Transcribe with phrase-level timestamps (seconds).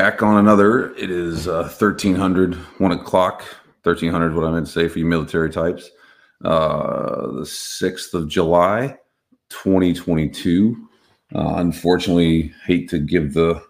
[0.00, 0.94] Back on another.
[0.94, 3.42] It is uh, 1300, 1 o'clock.
[3.82, 5.90] 1300, what I meant to say for you military types.
[6.42, 8.96] Uh, the 6th of July,
[9.50, 10.88] 2022.
[11.34, 13.62] Uh, unfortunately, hate to give the,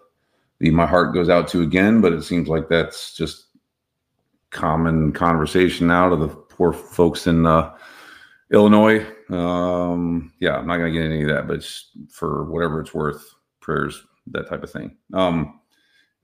[0.59, 3.47] the my heart goes out to again, but it seems like that's just
[4.51, 7.75] common conversation now to the poor folks in uh,
[8.53, 9.05] Illinois.
[9.29, 11.69] Um, yeah, I'm not going to get any of that, but
[12.09, 14.95] for whatever it's worth, prayers, that type of thing.
[15.13, 15.57] Um,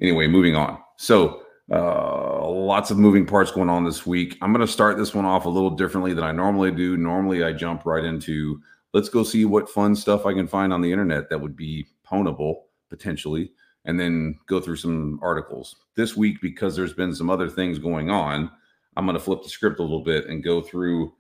[0.01, 0.79] anyway, moving on.
[0.97, 4.37] So, uh, lots of moving parts going on this week.
[4.41, 6.95] I'm going to start this one off a little differently than I normally do.
[6.95, 8.61] Normally, I jump right into
[8.93, 11.87] let's go see what fun stuff I can find on the internet that would be
[12.09, 13.51] pwnable potentially,
[13.85, 15.75] and then go through some articles.
[15.95, 18.49] This week, because there's been some other things going on,
[18.95, 21.13] I'm going to flip the script a little bit and go through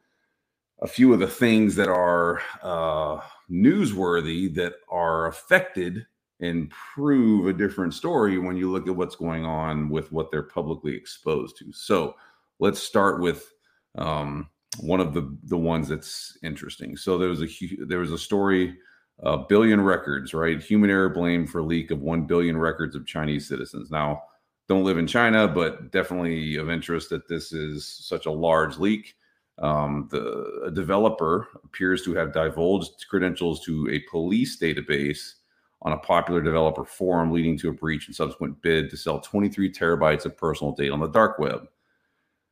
[0.81, 3.19] a few of the things that are uh,
[3.51, 6.05] newsworthy that are affected
[6.39, 10.43] and prove a different story when you look at what's going on with what they're
[10.43, 11.71] publicly exposed to.
[11.73, 12.15] So
[12.59, 13.51] let's start with
[13.97, 14.49] um,
[14.79, 16.95] one of the the ones that's interesting.
[16.95, 17.47] So there was a
[17.85, 18.77] there was a story,
[19.19, 20.61] a billion records, right?
[20.61, 23.89] Human error blamed for leak of one billion records of Chinese citizens.
[23.89, 24.21] Now,
[24.67, 29.15] don't live in China, but definitely of interest that this is such a large leak.
[29.59, 35.33] Um, the developer appears to have divulged credentials to a police database
[35.81, 39.71] on a popular developer forum, leading to a breach and subsequent bid to sell 23
[39.71, 41.67] terabytes of personal data on the dark web.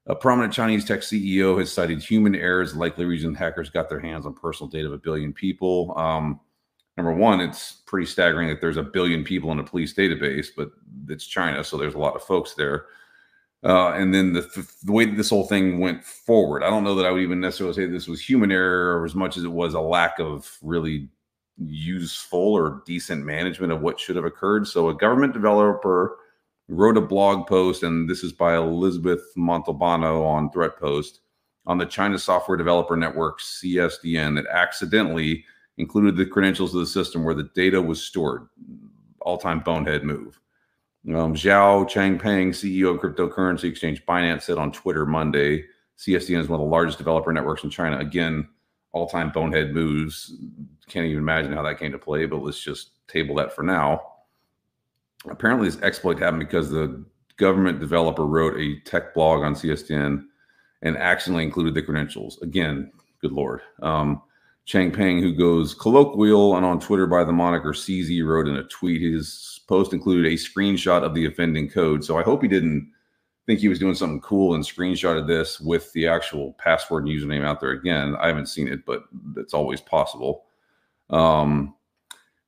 [0.07, 4.25] A prominent Chinese tech CEO has cited human errors, likely reason hackers got their hands
[4.25, 5.97] on personal data of a billion people.
[5.97, 6.39] Um,
[6.95, 10.69] number one, it's pretty staggering that there's a billion people in a police database, but
[11.09, 12.85] it's China, so there's a lot of folks there.
[13.63, 17.05] Uh, and then the, the way this whole thing went forward, I don't know that
[17.07, 19.73] I would even necessarily say this was human error or as much as it was
[19.73, 21.09] a lack of really
[21.57, 24.67] useful or decent management of what should have occurred.
[24.67, 26.17] So, a government developer
[26.67, 31.19] wrote a blog post, and this is by Elizabeth Montalbano on Threatpost
[31.67, 35.43] on the China Software Developer Network CSDN that accidentally
[35.77, 38.47] included the credentials of the system where the data was stored.
[39.21, 40.39] All time bonehead move.
[41.07, 45.65] Um, Zhao Changpeng, CEO of cryptocurrency exchange Binance, said on Twitter Monday
[45.97, 47.97] CSDN is one of the largest developer networks in China.
[47.97, 48.47] Again,
[48.95, 50.33] all time bonehead moves.
[50.87, 54.01] Can't even imagine how that came to play, but let's just table that for now.
[55.29, 57.03] Apparently, this exploit happened because the
[57.37, 60.23] government developer wrote a tech blog on CSDN
[60.81, 62.41] and accidentally included the credentials.
[62.41, 62.91] Again,
[63.21, 63.61] good lord.
[63.81, 64.21] Um,
[64.65, 69.01] Changpeng, who goes colloquial and on Twitter by the moniker CZ, wrote in a tweet
[69.01, 72.03] his post included a screenshot of the offending code.
[72.03, 72.91] So I hope he didn't
[73.45, 77.45] think he was doing something cool and screenshotted this with the actual password and username
[77.45, 78.15] out there again.
[78.19, 79.03] I haven't seen it, but
[79.37, 80.45] it's always possible.
[81.09, 81.75] Um,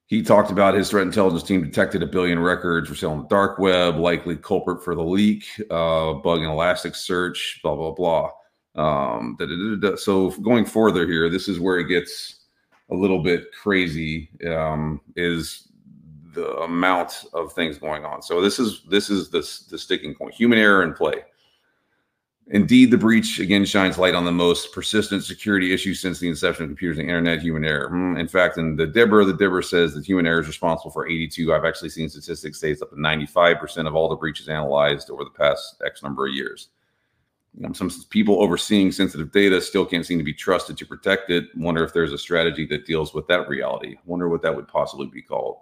[0.07, 3.27] he talked about his threat intelligence team detected a billion records for sale on the
[3.27, 8.31] dark web, likely culprit for the leak, uh, bug in Elasticsearch, blah, blah, blah.
[8.75, 12.45] Um, da, da, da, so going further here, this is where it gets
[12.89, 14.29] a little bit crazy.
[14.47, 15.66] Um, is
[16.37, 18.21] the amount of things going on.
[18.21, 19.39] So this is this is the,
[19.71, 21.23] the sticking point: human error in play.
[22.49, 26.63] Indeed, the breach again shines light on the most persistent security issue since the inception
[26.63, 27.89] of computers and internet: human error.
[27.89, 31.07] Hmm, in fact, in the Dibber, the Dibber says that human error is responsible for
[31.07, 31.53] 82.
[31.53, 35.23] I've actually seen statistics say it's up to 95% of all the breaches analyzed over
[35.23, 36.69] the past X number of years.
[37.73, 41.45] some people overseeing sensitive data still can't seem to be trusted to protect it.
[41.57, 43.97] Wonder if there's a strategy that deals with that reality.
[44.05, 45.57] Wonder what that would possibly be called.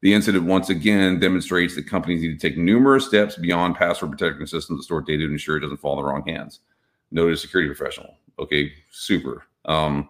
[0.00, 4.46] The incident once again demonstrates that companies need to take numerous steps beyond password protection
[4.46, 6.60] systems to store data to ensure it doesn't fall in the wrong hands.
[7.10, 8.14] Noted a security professional.
[8.38, 9.44] Okay, super.
[9.64, 10.08] Um,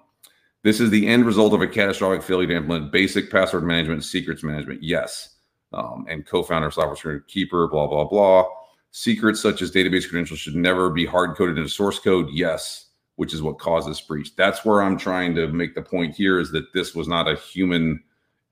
[0.63, 4.43] this is the end result of a catastrophic failure to implement basic password management, secrets
[4.43, 4.83] management.
[4.83, 5.37] Yes.
[5.73, 8.45] Um, and co-founder of Software Security Keeper, blah, blah, blah.
[8.91, 12.29] Secrets such as database credentials should never be hard coded into source code.
[12.33, 12.87] Yes,
[13.17, 14.35] which is what caused this breach.
[14.35, 17.37] That's where I'm trying to make the point here is that this was not a
[17.37, 18.03] human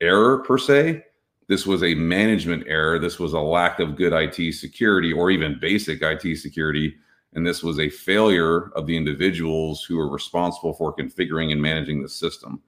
[0.00, 1.02] error per se
[1.48, 2.98] this was a management error.
[2.98, 6.96] This was a lack of good IT security or even basic IT security.
[7.34, 12.02] And this was a failure of the individuals who are responsible for configuring and managing
[12.02, 12.60] the system.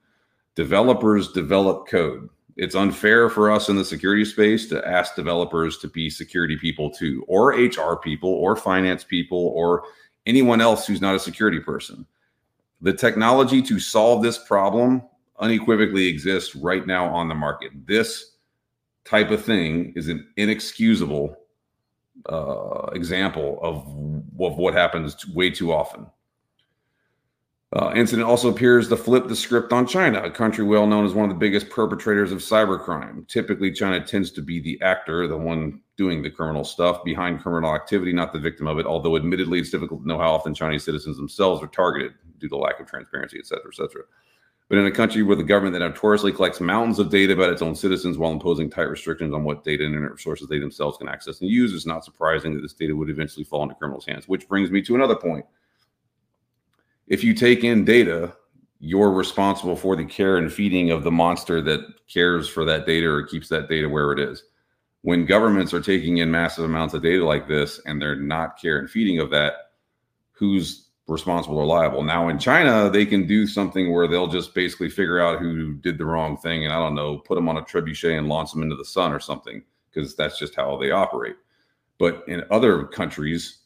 [0.55, 2.29] Developers develop code.
[2.55, 6.89] It's unfair for us in the security space to ask developers to be security people
[6.89, 9.83] too, or HR people, or finance people, or
[10.25, 12.05] anyone else who's not a security person.
[12.81, 15.03] The technology to solve this problem
[15.39, 17.71] unequivocally exists right now on the market.
[17.85, 18.35] This
[19.09, 21.35] type of thing is an inexcusable
[22.27, 23.77] uh, example of,
[24.39, 26.05] of what happens way too often.
[27.71, 31.13] Uh, incident also appears to flip the script on China, a country well known as
[31.13, 33.27] one of the biggest perpetrators of cybercrime.
[33.27, 37.75] Typically, China tends to be the actor, the one doing the criminal stuff behind criminal
[37.75, 38.87] activity, not the victim of it.
[38.87, 42.57] Although, admittedly, it's difficult to know how often Chinese citizens themselves are targeted due to
[42.57, 44.03] lack of transparency, et cetera, et cetera.
[44.69, 47.63] But in a country with a government that notoriously collects mountains of data about its
[47.63, 51.09] own citizens while imposing tight restrictions on what data and internet resources they themselves can
[51.09, 54.27] access and use, it's not surprising that this data would eventually fall into criminals' hands.
[54.27, 55.45] Which brings me to another point
[57.07, 58.35] if you take in data,
[58.79, 63.07] you're responsible for the care and feeding of the monster that cares for that data
[63.07, 64.43] or keeps that data where it is.
[65.01, 68.77] When governments are taking in massive amounts of data like this and they're not care
[68.77, 69.53] and feeding of that,
[70.31, 72.03] who's responsible or liable?
[72.03, 75.97] Now in China, they can do something where they'll just basically figure out who did
[75.97, 78.63] the wrong thing and I don't know, put them on a trebuchet and launch them
[78.63, 81.35] into the sun or something because that's just how they operate.
[81.97, 83.59] But in other countries,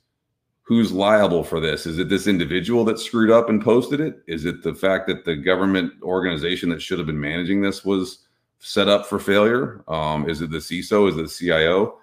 [0.64, 1.86] who's liable for this?
[1.86, 4.24] Is it this individual that screwed up and posted it?
[4.28, 8.20] Is it the fact that the government organization that should have been managing this was
[8.60, 9.84] set up for failure?
[9.88, 11.10] Um, is it the CISO?
[11.10, 12.00] Is it the CIO?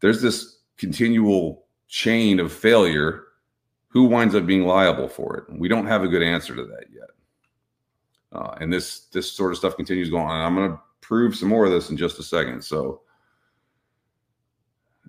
[0.00, 3.24] There's this continual chain of failure.
[3.90, 5.44] Who winds up being liable for it?
[5.58, 7.10] We don't have a good answer to that yet.
[8.32, 10.46] Uh, and this this sort of stuff continues going on.
[10.46, 12.62] I'm going to prove some more of this in just a second.
[12.64, 13.02] So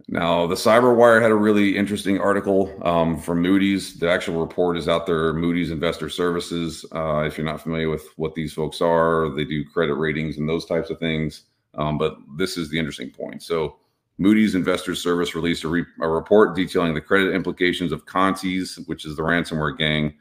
[0.07, 4.00] now, the CyberWire had a really interesting article um, from Moody's.
[4.00, 6.86] The actual report is out there, Moody's Investor Services.
[6.94, 10.50] Uh, if you're not familiar with what these folks are, they do credit ratings and
[10.50, 11.44] those types of things.
[11.75, 13.44] Um, but this is the interesting point.
[13.44, 13.78] So,
[14.21, 19.03] Moody's Investor Service released a, re- a report detailing the credit implications of Conti's, which
[19.03, 20.13] is the ransomware gang,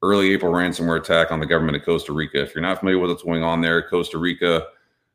[0.00, 2.40] early April ransomware attack on the government of Costa Rica.
[2.40, 4.68] If you're not familiar with what's going on there, Costa Rica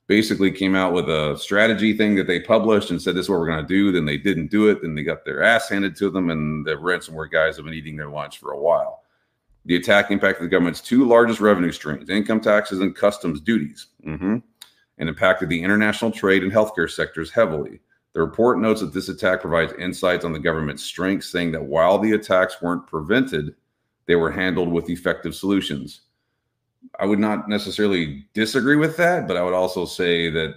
[0.08, 3.40] basically came out with a strategy thing that they published and said this is what
[3.40, 3.94] we're going to do.
[3.94, 4.82] Then they didn't do it.
[4.82, 7.96] Then they got their ass handed to them and the ransomware guys have been eating
[7.96, 9.04] their lunch for a while.
[9.64, 13.88] The attack impacted the government's two largest revenue streams income taxes and customs duties.
[14.06, 14.40] Mm-hmm,
[14.98, 17.80] and impacted the international trade and healthcare sectors heavily
[18.14, 21.98] the report notes that this attack provides insights on the government's strengths saying that while
[21.98, 23.56] the attacks weren't prevented
[24.06, 26.02] they were handled with effective solutions
[27.00, 30.56] I would not necessarily disagree with that, but I would also say that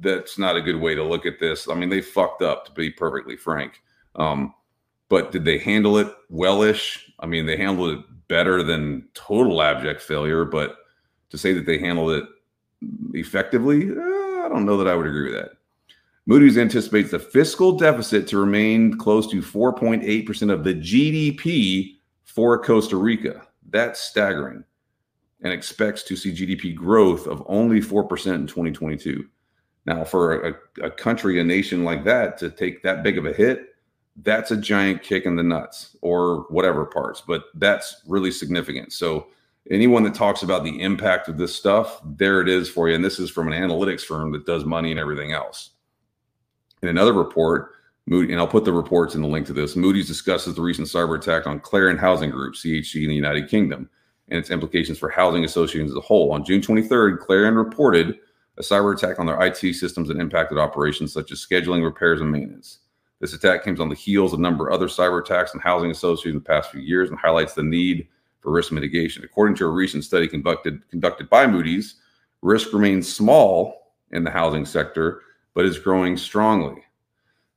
[0.00, 1.68] that's not a good way to look at this.
[1.68, 3.80] I mean, they fucked up to be perfectly frank.
[4.16, 4.54] Um,
[5.08, 7.12] but did they handle it wellish?
[7.20, 10.78] I mean, they handled it better than total abject failure, but
[11.30, 12.24] to say that they handled it
[13.14, 15.52] effectively, uh, I don't know that I would agree with that.
[16.26, 22.96] Moody's anticipates the fiscal deficit to remain close to 4.8% of the GDP for Costa
[22.96, 23.46] Rica.
[23.70, 24.64] That's staggering
[25.42, 29.26] and expects to see GDP growth of only 4% in 2022.
[29.84, 30.54] Now, for a,
[30.84, 33.74] a, country, a nation like that to take that big of a hit,
[34.22, 38.92] that's a giant kick in the nuts or whatever parts, but that's really significant.
[38.92, 39.26] So,
[39.70, 42.94] anyone that talks about the impact of this stuff, there it is for you.
[42.94, 45.70] And this is from an analytics firm that does money and everything else.
[46.82, 47.72] In another report,
[48.06, 49.76] Moody, and I'll put the reports in the link to this.
[49.76, 53.88] Moody's discusses the recent cyber attack on Clarion Housing Group, CHG, in the United Kingdom
[54.28, 56.32] and its implications for housing associations as a whole.
[56.32, 58.18] On June 23rd, Clarion reported
[58.58, 62.32] a cyber attack on their IT systems that impacted operations such as scheduling, repairs, and
[62.32, 62.80] maintenance.
[63.20, 65.90] This attack comes on the heels of a number of other cyber attacks on housing
[65.90, 68.08] associations in the past few years and highlights the need
[68.40, 69.22] for risk mitigation.
[69.22, 71.96] According to a recent study conducted, conducted by Moody's,
[72.40, 75.22] risk remains small in the housing sector,
[75.54, 76.82] but is growing strongly.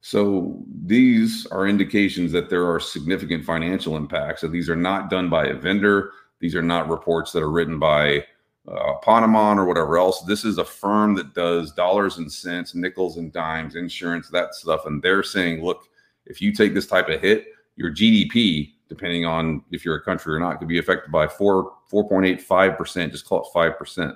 [0.01, 4.41] So these are indications that there are significant financial impacts.
[4.41, 6.11] So these are not done by a vendor.
[6.39, 8.25] These are not reports that are written by
[8.67, 10.21] uh, Ponemon or whatever else.
[10.21, 14.85] This is a firm that does dollars and cents, nickels and dimes, insurance, that stuff.
[14.85, 15.87] And they're saying, look,
[16.25, 20.33] if you take this type of hit, your GDP, depending on if you're a country
[20.33, 24.15] or not, could be affected by four, 4.85%, just call it 5%.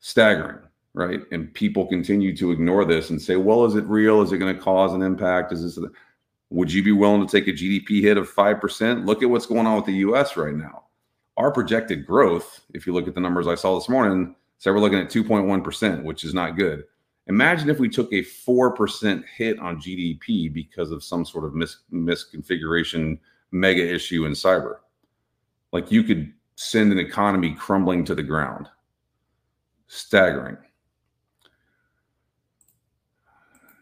[0.00, 0.67] Staggering,
[0.98, 1.20] right?
[1.32, 4.20] And people continue to ignore this and say, well, is it real?
[4.20, 5.52] Is it going to cause an impact?
[5.52, 5.84] Is this,
[6.50, 9.06] would you be willing to take a GDP hit of 5%?
[9.06, 10.84] Look at what's going on with the US right now
[11.38, 14.80] our projected growth, if you look at the numbers I saw this morning, so we're
[14.80, 16.82] looking at 2.1%, which is not good.
[17.28, 21.78] Imagine if we took a 4% hit on GDP because of some sort of mis-
[21.92, 23.18] misconfiguration
[23.52, 24.78] mega issue in cyber.
[25.72, 28.68] Like you could send an economy crumbling to the ground.
[29.86, 30.56] Staggering.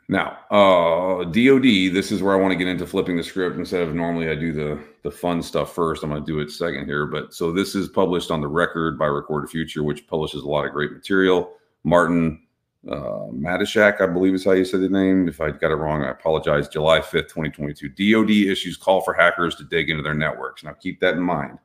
[0.08, 1.92] Now, uh, DoD.
[1.92, 4.36] This is where I want to get into flipping the script instead of normally I
[4.36, 6.04] do the the fun stuff first.
[6.04, 7.06] I'm going to do it second here.
[7.06, 10.64] But so this is published on the Record by Recorded Future, which publishes a lot
[10.64, 11.54] of great material.
[11.82, 12.40] Martin
[12.88, 15.28] uh, Matishak, I believe is how you said the name.
[15.28, 16.68] If I got it wrong, I apologize.
[16.68, 17.88] July 5th, 2022.
[17.88, 20.62] DoD issues call for hackers to dig into their networks.
[20.62, 21.58] Now keep that in mind.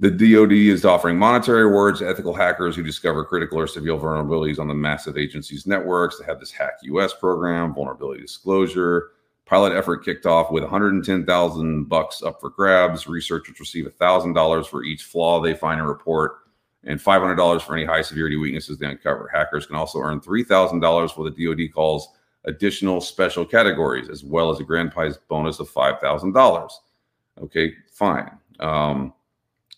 [0.00, 4.60] The DoD is offering monetary awards to ethical hackers who discover critical or severe vulnerabilities
[4.60, 6.18] on the massive agency's networks.
[6.18, 9.10] They have this Hack US program, vulnerability disclosure.
[9.44, 13.08] Pilot effort kicked off with 110,000 bucks up for grabs.
[13.08, 16.36] Researchers receive $1,000 for each flaw they find and report,
[16.84, 19.28] and $500 for any high severity weaknesses they uncover.
[19.32, 22.08] Hackers can also earn $3,000 for the DoD calls
[22.44, 26.70] additional special categories, as well as a grand prize bonus of $5,000.
[27.40, 28.30] Okay, fine.
[28.60, 29.12] Um,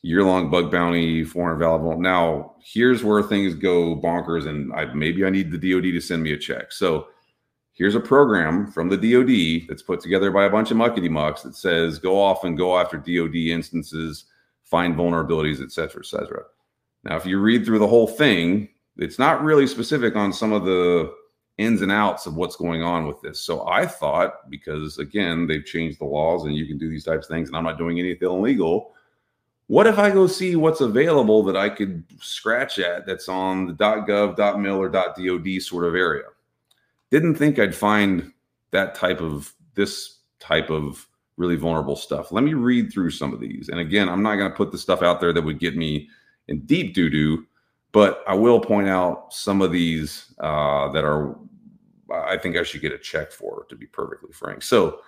[0.03, 1.99] year long bug bounty, 400 valid.
[1.99, 6.23] Now, here's where things go bonkers, and I, maybe I need the DoD to send
[6.23, 6.73] me a check.
[6.73, 7.09] So,
[7.73, 11.43] here's a program from the DoD that's put together by a bunch of muckety mucks
[11.43, 14.27] that says go off and go after DoD instances,
[14.65, 16.43] find vulnerabilities, et cetera, et cetera.
[17.05, 20.65] Now, if you read through the whole thing, it's not really specific on some of
[20.65, 21.13] the
[21.57, 23.41] ins and outs of what's going on with this.
[23.41, 27.27] So I thought, because again, they've changed the laws and you can do these types
[27.27, 28.95] of things, and I'm not doing anything illegal
[29.71, 33.73] what if I go see what's available that I could scratch at that's on the
[33.75, 35.15] .gov, .mil, or .dod
[35.63, 36.25] sort of area?
[37.13, 38.33] Didn't think I'd find
[38.73, 42.33] that type of this type of really vulnerable stuff.
[42.33, 43.69] Let me read through some of these.
[43.69, 46.09] And again, I'm not going to put the stuff out there that would get me
[46.49, 47.47] in deep doo doo,
[47.93, 51.37] but I will point out some of these uh, that are
[52.13, 54.65] I think I should get a check for, to be perfectly frank.
[54.65, 55.03] So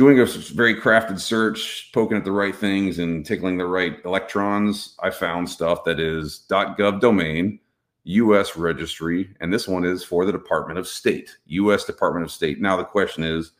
[0.00, 4.94] doing a very crafted search, poking at the right things and tickling the right electrons,
[5.02, 7.60] I found stuff that is .gov domain,
[8.04, 8.56] U.S.
[8.56, 11.84] registry, and this one is for the Department of State, U.S.
[11.84, 12.62] Department of State.
[12.62, 13.52] Now the question is,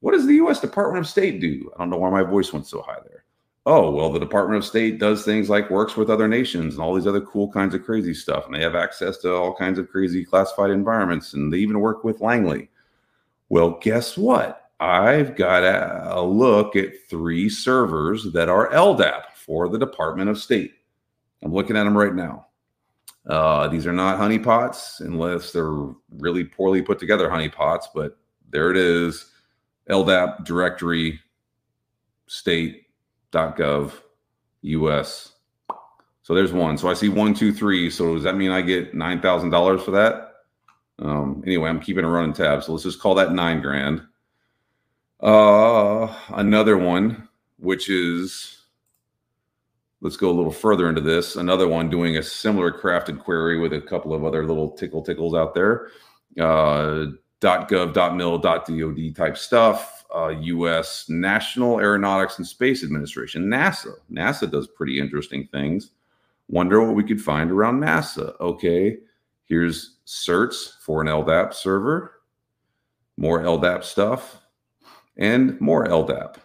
[0.00, 0.58] what does the U.S.
[0.58, 1.70] Department of State do?
[1.76, 3.22] I don't know why my voice went so high there.
[3.64, 6.96] Oh, well, the Department of State does things like works with other nations and all
[6.96, 8.46] these other cool kinds of crazy stuff.
[8.46, 11.34] And they have access to all kinds of crazy classified environments.
[11.34, 12.70] And they even work with Langley.
[13.50, 14.65] Well, guess what?
[14.78, 20.74] I've got a, look at three servers that are LDAP for the Department of State.
[21.42, 22.46] I'm looking at them right now.
[23.26, 28.18] Uh, these are not honeypots unless they're really poorly put together honeypots, but
[28.50, 29.32] there it is
[29.88, 31.20] LDAP directory
[32.26, 33.92] state.gov
[34.62, 35.32] US.
[36.22, 36.76] So there's one.
[36.76, 37.88] So I see one, two, three.
[37.88, 40.32] So does that mean I get $9,000 for that?
[40.98, 42.64] Um, anyway, I'm keeping a running tab.
[42.64, 44.02] So let's just call that nine grand.
[45.26, 47.28] Uh, another one,
[47.58, 48.60] which is,
[50.00, 51.34] let's go a little further into this.
[51.34, 55.34] Another one doing a similar crafted query with a couple of other little tickle tickles
[55.34, 55.88] out there.
[56.38, 57.06] Uh,
[57.40, 60.04] .gov, .mil, .dod type stuff.
[60.14, 61.06] Uh, U.S.
[61.08, 63.94] National Aeronautics and Space Administration, NASA.
[64.10, 65.90] NASA does pretty interesting things.
[66.48, 68.38] Wonder what we could find around NASA.
[68.40, 68.98] Okay,
[69.46, 72.20] here's certs for an LDAP server.
[73.16, 74.45] More LDAP stuff
[75.16, 76.36] and more LDAP.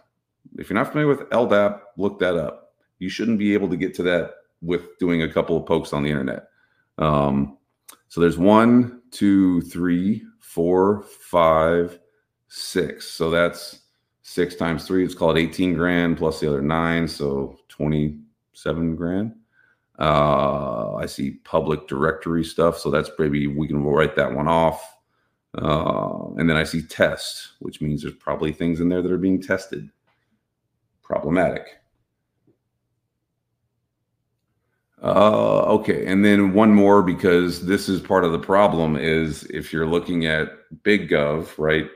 [0.58, 2.74] If you're not familiar with LDAP, look that up.
[3.00, 6.04] You shouldn't be able to get to that with doing a couple of pokes on
[6.04, 6.48] the internet.
[6.98, 7.58] Um,
[8.08, 12.00] so there's one, two, three, four, five,
[12.48, 13.08] six.
[13.08, 13.82] So that's
[14.22, 15.04] six times three.
[15.04, 17.08] It's called 18 grand plus the other nine.
[17.08, 19.34] So 27 grand.
[19.98, 22.78] Uh, I see public directory stuff.
[22.78, 24.82] So that's maybe we can write that one off.
[25.58, 29.18] Uh, and then I see test, which means there's probably things in there that are
[29.18, 29.90] being tested.
[31.04, 31.82] Problematic.
[35.04, 39.74] Uh, okay, and then one more because this is part of the problem is if
[39.74, 40.52] you're looking at
[40.84, 41.90] big gov, right?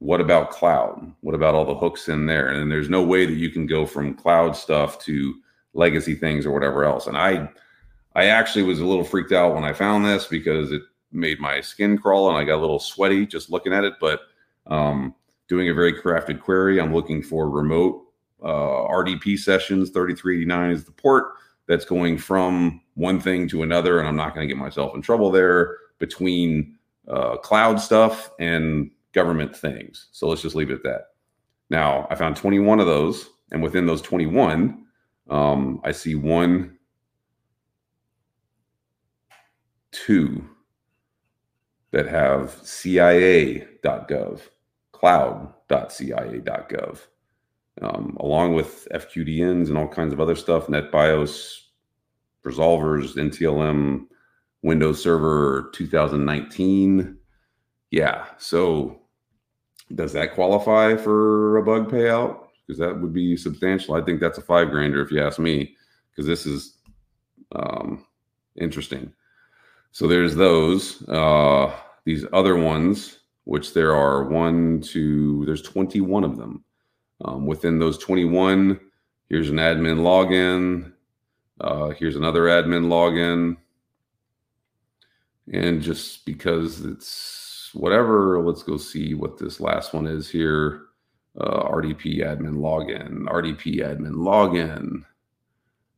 [0.00, 1.12] What about cloud?
[1.20, 2.48] What about all the hooks in there?
[2.48, 5.34] And there's no way that you can go from cloud stuff to
[5.72, 7.06] legacy things or whatever else.
[7.06, 7.48] And I
[8.16, 11.60] I actually was a little freaked out when I found this because it made my
[11.60, 13.94] skin crawl and I got a little sweaty just looking at it.
[14.00, 14.20] But
[14.66, 15.14] um,
[15.48, 18.02] doing a very crafted query, I'm looking for remote
[18.42, 19.90] uh, RDP sessions.
[19.90, 21.34] 3389 is the port
[21.66, 25.02] that's going from one thing to another, and I'm not going to get myself in
[25.02, 26.76] trouble there between
[27.08, 30.08] uh, cloud stuff and government things.
[30.12, 31.02] So let's just leave it at that.
[31.70, 34.84] Now, I found 21 of those, and within those 21,
[35.28, 36.78] um, I see one,
[39.90, 40.48] two,
[41.96, 44.40] that have CIA.gov,
[44.92, 46.98] cloud.cia.gov,
[47.80, 51.58] um, along with FQDNs and all kinds of other stuff, NetBIOS,
[52.44, 54.08] resolvers, NTLM,
[54.62, 57.16] Windows Server 2019.
[57.90, 58.26] Yeah.
[58.36, 59.00] So
[59.94, 62.40] does that qualify for a bug payout?
[62.66, 63.94] Because that would be substantial.
[63.94, 65.74] I think that's a five grander if you ask me,
[66.10, 66.76] because this is
[67.52, 68.04] um,
[68.60, 69.14] interesting.
[69.92, 71.02] So there's those.
[71.08, 71.72] Uh,
[72.06, 76.64] these other ones, which there are one, two, there's 21 of them.
[77.24, 78.80] Um, within those 21,
[79.28, 80.92] here's an admin login.
[81.60, 83.56] Uh, here's another admin login.
[85.52, 90.82] And just because it's whatever, let's go see what this last one is here.
[91.38, 95.04] Uh, RDP admin login, RDP admin login.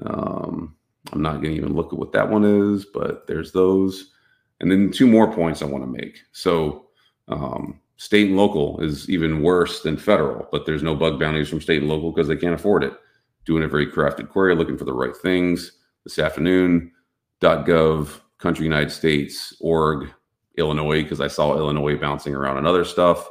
[0.02, 0.76] Um,
[1.12, 4.12] I'm not going to even look at what that one is, but there's those.
[4.60, 6.20] And then two more points I want to make.
[6.32, 6.88] So
[7.28, 11.62] um, state and local is even worse than federal, but there's no bug bounties from
[11.62, 12.94] state and local because they can't afford it.
[13.46, 15.74] Doing a very crafted query, looking for the right things
[16.04, 16.92] this afternoon.
[17.42, 20.10] .gov, country United States, org,
[20.58, 23.28] Illinois, because I saw Illinois bouncing around and other stuff.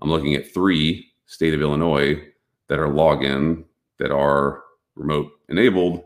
[0.00, 2.22] I'm looking at three state of Illinois
[2.68, 3.64] that are login,
[3.98, 4.62] that are
[4.94, 6.04] remote enabled,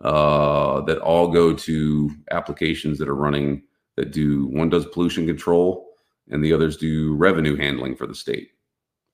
[0.00, 3.62] uh, that all go to applications that are running
[3.96, 5.90] that do one does pollution control
[6.30, 8.50] and the others do revenue handling for the state.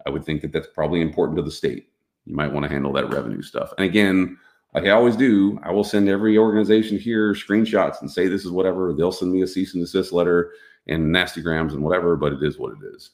[0.07, 1.91] I would think that that's probably important to the state.
[2.25, 3.73] You might want to handle that revenue stuff.
[3.77, 4.39] And again,
[4.75, 8.51] like I always do, I will send every organization here screenshots and say this is
[8.51, 8.93] whatever.
[8.93, 10.53] They'll send me a cease and desist letter
[10.87, 13.11] and nastygrams and whatever, but it is what it is.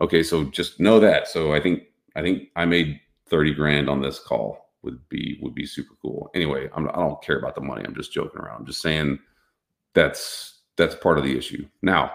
[0.00, 1.28] Okay, so just know that.
[1.28, 1.84] So I think
[2.16, 6.30] I think I made 30 grand on this call would be would be super cool.
[6.34, 7.84] Anyway, I'm, I do not care about the money.
[7.84, 8.60] I'm just joking around.
[8.60, 9.18] I'm just saying
[9.94, 11.66] that's that's part of the issue.
[11.82, 12.12] Now,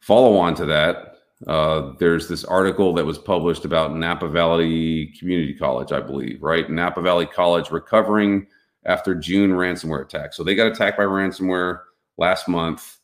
[0.00, 1.14] follow on to that.
[1.46, 6.68] Uh, there's this article that was published about Napa Valley Community College, I believe, right?
[6.68, 8.46] Napa Valley College recovering
[8.86, 10.32] after June ransomware attack.
[10.32, 11.80] So they got attacked by ransomware
[12.16, 12.97] last month.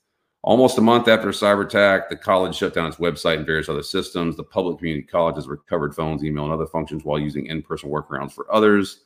[0.44, 3.70] Almost a month after a cyber attack, the college shut down its website and various
[3.70, 4.36] other systems.
[4.36, 7.88] The public community college has recovered phones, email, and other functions while using in person
[7.88, 9.04] workarounds for others.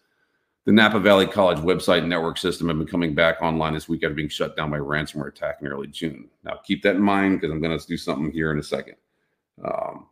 [0.64, 4.03] The Napa Valley College website and network system have been coming back online this week
[4.03, 6.29] after being shut down by ransomware attack in early June.
[6.42, 8.96] Now, keep that in mind because I'm going to do something here in a second.
[9.64, 10.09] Um,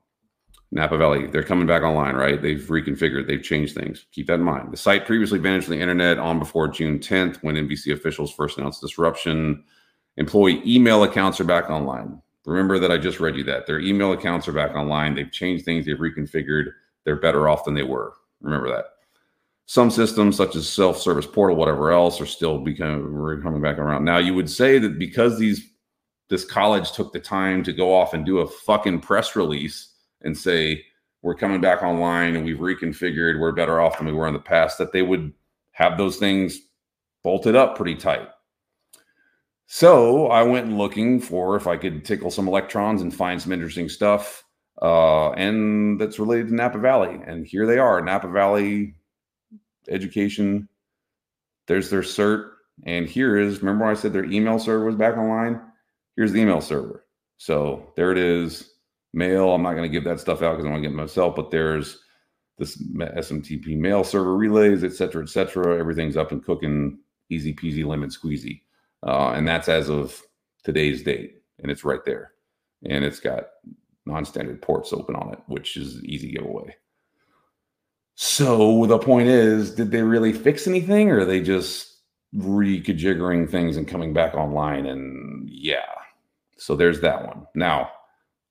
[0.70, 2.40] Napa Valley, they're coming back online, right?
[2.40, 4.06] They've reconfigured, they've changed things.
[4.12, 4.72] Keep that in mind.
[4.72, 8.58] The site previously vanished from the internet on before June 10th when NVC officials first
[8.58, 9.64] announced disruption.
[10.16, 12.20] Employee email accounts are back online.
[12.46, 13.66] Remember that I just read you that.
[13.66, 15.14] Their email accounts are back online.
[15.14, 16.66] They've changed things, they've reconfigured.
[17.04, 18.14] They're better off than they were.
[18.40, 18.84] Remember that.
[19.66, 24.04] Some systems, such as self service portal, whatever else, are still becoming coming back around.
[24.04, 25.70] Now, you would say that because these
[26.28, 30.36] this college took the time to go off and do a fucking press release and
[30.36, 30.84] say
[31.22, 34.40] we're coming back online and we've reconfigured, we're better off than we were in the
[34.40, 35.32] past, that they would
[35.72, 36.60] have those things
[37.22, 38.28] bolted up pretty tight.
[39.66, 43.88] So I went looking for if I could tickle some electrons and find some interesting
[43.88, 44.44] stuff,
[44.80, 47.18] uh, and that's related to Napa Valley.
[47.26, 48.94] And here they are, Napa Valley
[49.88, 50.68] Education.
[51.66, 52.50] There's their cert,
[52.84, 53.60] and here is.
[53.60, 55.60] Remember, I said their email server was back online.
[56.16, 57.04] Here's the email server.
[57.38, 58.72] So there it is.
[59.12, 59.50] Mail.
[59.50, 61.34] I'm not going to give that stuff out because I want to get myself.
[61.34, 61.98] But there's
[62.58, 65.78] this SMTP mail server relays, et cetera, et cetera.
[65.78, 66.98] Everything's up and cooking,
[67.30, 68.60] easy peasy, lemon squeezy.
[69.06, 70.20] Uh, and that's as of
[70.64, 71.36] today's date.
[71.62, 72.32] And it's right there.
[72.84, 73.44] And it's got
[74.04, 76.76] non standard ports open on it, which is easy giveaway.
[78.16, 81.98] So the point is, did they really fix anything or are they just
[82.34, 84.86] reconfiguring things and coming back online?
[84.86, 85.84] And yeah.
[86.58, 87.46] So there's that one.
[87.54, 87.90] Now,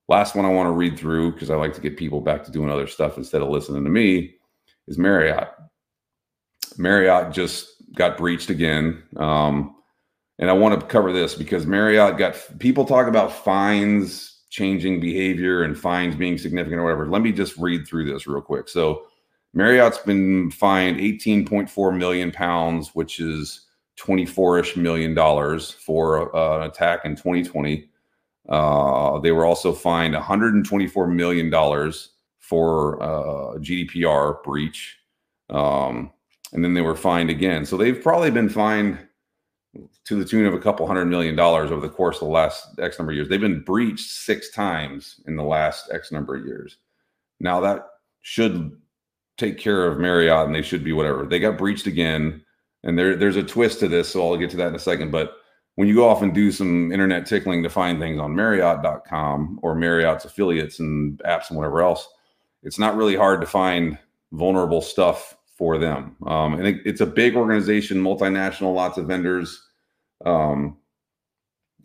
[0.08, 2.52] last one I want to read through because I like to get people back to
[2.52, 4.36] doing other stuff instead of listening to me
[4.88, 5.50] is Marriott.
[6.78, 9.02] Marriott just got breached again.
[9.18, 9.75] Um,
[10.40, 15.64] and I want to cover this because Marriott got people talk about fines changing behavior
[15.64, 17.08] and fines being significant or whatever.
[17.08, 18.70] Let me just read through this real quick.
[18.70, 19.06] So
[19.54, 23.66] Marriott's been fined 18.4 million pounds, which is
[24.00, 27.90] 24ish million dollars for uh, an attack in 2020.
[28.50, 35.00] Uh, they were also fined 124 million dollars for uh, GDPR breach,
[35.50, 36.12] um,
[36.54, 37.66] and then they were fined again.
[37.66, 39.00] So they've probably been fined
[40.06, 42.80] to the tune of a couple hundred million dollars over the course of the last
[42.80, 43.30] X number of years.
[43.30, 46.78] They've been breached six times in the last X number of years.
[47.40, 47.88] Now that
[48.22, 48.76] should
[49.38, 51.26] take care of Marriott and they should be whatever.
[51.26, 52.44] They got breached again.
[52.84, 55.12] And there, there's a twist to this, so I'll get to that in a second.
[55.12, 55.34] But
[55.76, 59.76] when you go off and do some internet tickling to find things on Marriott.com or
[59.76, 62.08] Marriott's affiliates and apps and whatever else,
[62.64, 63.98] it's not really hard to find
[64.32, 66.16] vulnerable stuff for them.
[66.26, 69.65] Um, and it, it's a big organization, multinational, lots of vendors
[70.24, 70.78] um,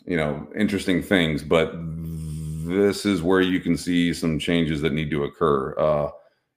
[0.04, 1.42] you know, interesting things.
[1.42, 1.72] But
[2.64, 5.78] this is where you can see some changes that need to occur.
[5.78, 6.10] Uh,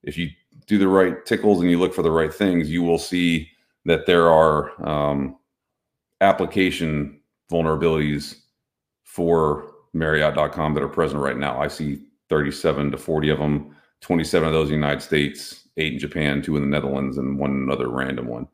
[0.03, 0.29] if you
[0.67, 3.49] do the right tickles and you look for the right things, you will see
[3.85, 5.37] that there are um,
[6.21, 7.19] application
[7.51, 8.35] vulnerabilities
[9.03, 11.59] for Marriott.com that are present right now.
[11.59, 15.93] I see 37 to 40 of them, 27 of those in the United States, eight
[15.93, 18.47] in Japan, two in the Netherlands, and one other random one.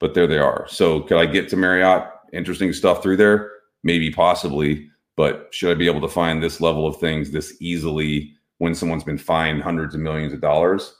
[0.00, 0.66] But there they are.
[0.68, 2.10] So could I get to Marriott?
[2.34, 3.50] Interesting stuff through there?
[3.82, 4.88] Maybe, possibly.
[5.16, 9.04] But should I be able to find this level of things this easily when someone's
[9.04, 10.94] been fined hundreds of millions of dollars?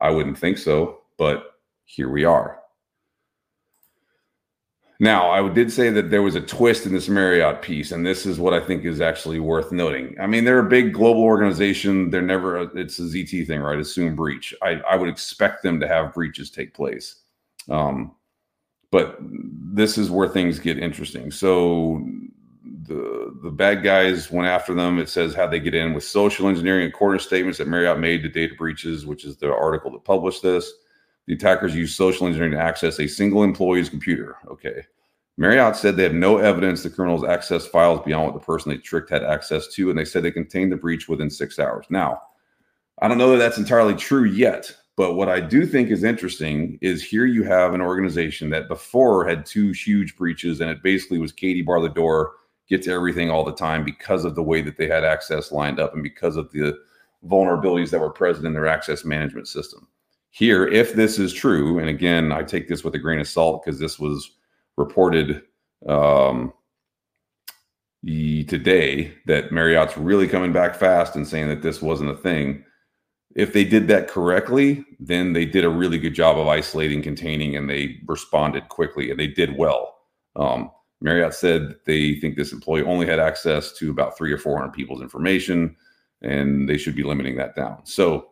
[0.00, 1.02] I wouldn't think so.
[1.18, 2.60] But here we are.
[5.00, 8.26] Now, I did say that there was a twist in this Marriott piece, and this
[8.26, 10.16] is what I think is actually worth noting.
[10.20, 12.10] I mean, they're a big global organization.
[12.10, 13.78] They're never, it's a ZT thing, right?
[13.78, 14.52] Assume breach.
[14.60, 17.20] I, I would expect them to have breaches take place.
[17.68, 18.16] Um,
[18.90, 21.30] but this is where things get interesting.
[21.30, 22.06] So
[22.88, 24.98] the the bad guys went after them.
[24.98, 28.22] It says how they get in with social engineering and quarter statements that Marriott made
[28.22, 30.72] to data breaches, which is the article that published this.
[31.26, 34.36] The attackers used social engineering to access a single employee's computer.
[34.50, 34.86] Okay.
[35.36, 38.78] Marriott said they have no evidence the criminals accessed files beyond what the person they
[38.78, 41.86] tricked had access to, and they said they contained the breach within six hours.
[41.90, 42.22] Now,
[43.00, 46.76] I don't know that that's entirely true yet, but what I do think is interesting
[46.82, 51.18] is here you have an organization that before had two huge breaches, and it basically
[51.18, 52.32] was Katie bar the door,
[52.68, 55.94] gets everything all the time because of the way that they had access lined up
[55.94, 56.76] and because of the
[57.28, 59.86] vulnerabilities that were present in their access management system.
[60.30, 63.64] Here, if this is true, and again, I take this with a grain of salt
[63.64, 64.32] because this was
[64.76, 65.42] reported
[65.86, 66.52] um,
[68.04, 72.64] today that Marriott's really coming back fast and saying that this wasn't a thing.
[73.38, 77.54] If they did that correctly, then they did a really good job of isolating, containing,
[77.54, 79.98] and they responded quickly and they did well.
[80.34, 84.72] Um, Marriott said they think this employee only had access to about three or 400
[84.72, 85.76] people's information
[86.20, 87.86] and they should be limiting that down.
[87.86, 88.30] So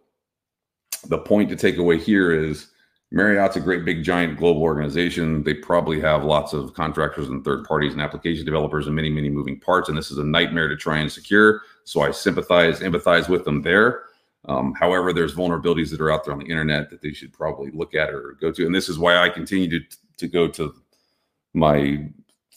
[1.08, 2.72] the point to take away here is
[3.12, 5.44] Marriott's a great big giant global organization.
[5.44, 9.30] They probably have lots of contractors and third parties and application developers and many, many
[9.30, 9.88] moving parts.
[9.88, 11.60] And this is a nightmare to try and secure.
[11.84, 14.02] So I sympathize, empathize with them there.
[14.46, 17.70] Um, however, there's vulnerabilities that are out there on the internet that they should probably
[17.72, 18.64] look at or go to.
[18.64, 19.80] And this is why I continue to,
[20.18, 20.74] to go to
[21.52, 22.09] my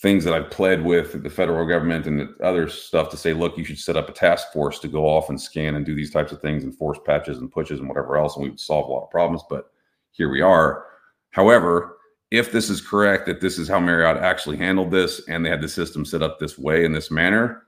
[0.02, 3.66] things that I've pled with the federal government and other stuff to say, look, you
[3.66, 6.32] should set up a task force to go off and scan and do these types
[6.32, 8.92] of things and force patches and pushes and whatever else, and we would solve a
[8.92, 9.44] lot of problems.
[9.50, 9.72] But
[10.12, 10.86] here we are.
[11.32, 11.98] However,
[12.32, 15.62] if this is correct that this is how Marriott actually handled this and they had
[15.62, 17.64] the system set up this way in this manner,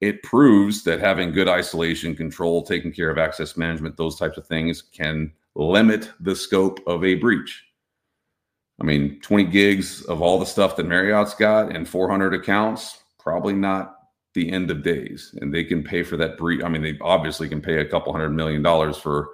[0.00, 4.46] it proves that having good isolation control, taking care of access management, those types of
[4.46, 7.64] things can limit the scope of a breach.
[8.80, 13.52] I mean, 20 gigs of all the stuff that Marriott's got and 400 accounts, probably
[13.52, 13.96] not
[14.34, 15.36] the end of days.
[15.40, 16.62] And they can pay for that breach.
[16.64, 19.28] I mean, they obviously can pay a couple hundred million dollars for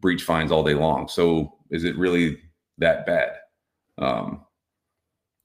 [0.00, 1.06] breach fines all day long.
[1.06, 2.40] So is it really
[2.78, 3.32] that bad?
[3.98, 4.44] Um,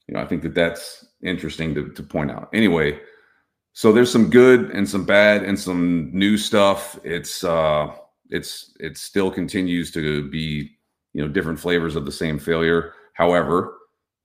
[0.08, 2.50] you know, I think that that's interesting to, to point out.
[2.54, 3.00] Anyway,
[3.74, 7.00] so there's some good and some bad and some new stuff.
[7.04, 7.92] It's uh,
[8.30, 10.72] it's it still continues to be
[11.14, 12.94] you know different flavors of the same failure.
[13.14, 13.76] However,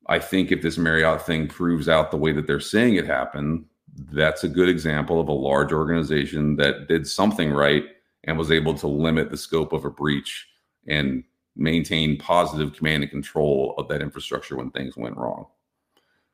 [0.06, 3.64] I think if this Marriott thing proves out the way that they're saying it happened,
[4.12, 7.84] that's a good example of a large organization that did something right
[8.24, 10.46] and was able to limit the scope of a breach
[10.86, 11.24] and
[11.56, 15.46] maintain positive command and control of that infrastructure when things went wrong.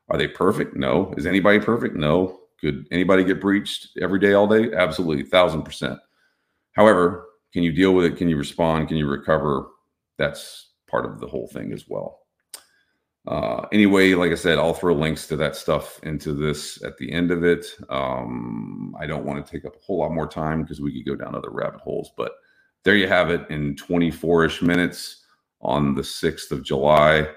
[0.08, 0.76] Are they perfect?
[0.76, 1.14] No.
[1.16, 1.96] Is anybody perfect?
[1.96, 2.40] No.
[2.64, 4.72] Could anybody get breached every day, all day?
[4.72, 5.98] Absolutely, thousand percent.
[6.72, 8.16] However, can you deal with it?
[8.16, 8.88] Can you respond?
[8.88, 9.66] Can you recover?
[10.16, 12.20] That's part of the whole thing as well.
[13.26, 17.12] Uh, anyway, like I said, I'll throw links to that stuff into this at the
[17.12, 17.66] end of it.
[17.90, 21.06] Um, I don't want to take up a whole lot more time because we could
[21.06, 22.32] go down other rabbit holes, but
[22.82, 25.26] there you have it in 24 ish minutes
[25.60, 27.28] on the 6th of July.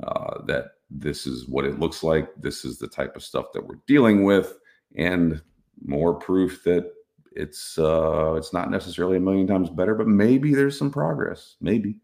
[0.00, 2.28] Uh, that this is what it looks like.
[2.36, 4.54] This is the type of stuff that we're dealing with,
[4.94, 5.42] and
[5.84, 6.90] more proof that
[7.32, 11.56] it's uh, it's not necessarily a million times better, but maybe there's some progress.
[11.60, 11.96] Maybe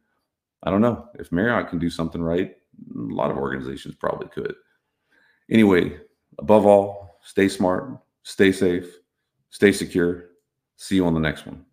[0.62, 2.55] I don't know if Marriott can do something right
[2.95, 4.55] a lot of organizations probably could.
[5.51, 5.99] Anyway,
[6.38, 8.99] above all, stay smart, stay safe,
[9.51, 10.31] stay secure.
[10.77, 11.64] See you on the next one.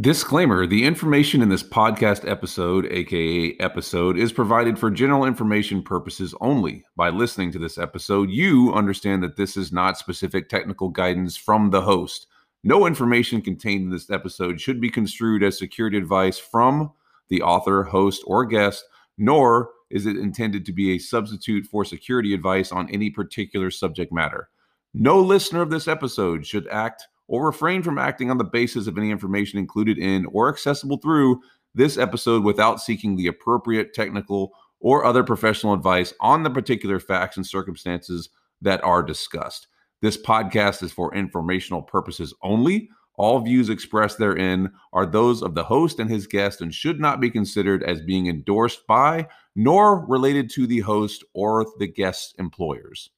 [0.00, 6.34] Disclaimer The information in this podcast episode, aka episode, is provided for general information purposes
[6.40, 6.84] only.
[6.96, 11.68] By listening to this episode, you understand that this is not specific technical guidance from
[11.68, 12.28] the host.
[12.64, 16.92] No information contained in this episode should be construed as security advice from
[17.28, 18.82] the author, host, or guest,
[19.18, 24.14] nor is it intended to be a substitute for security advice on any particular subject
[24.14, 24.48] matter.
[24.94, 28.98] No listener of this episode should act or refrain from acting on the basis of
[28.98, 31.40] any information included in or accessible through
[31.74, 37.36] this episode without seeking the appropriate technical or other professional advice on the particular facts
[37.36, 39.68] and circumstances that are discussed.
[40.02, 42.88] This podcast is for informational purposes only.
[43.14, 47.20] All views expressed therein are those of the host and his guest and should not
[47.20, 53.10] be considered as being endorsed by nor related to the host or the guest's employers.